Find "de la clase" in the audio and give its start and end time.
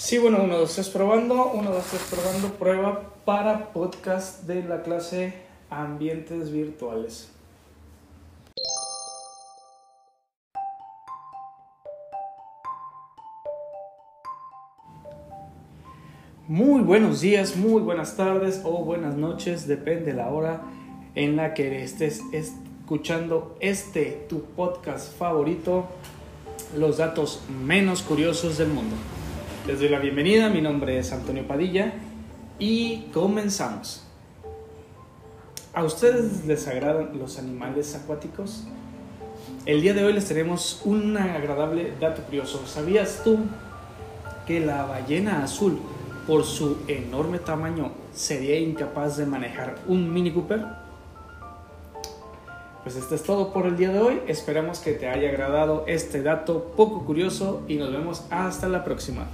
4.44-5.34